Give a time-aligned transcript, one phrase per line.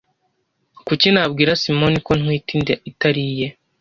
[0.87, 3.47] Kuki nabwira Simoni ko ntwite inda itari iye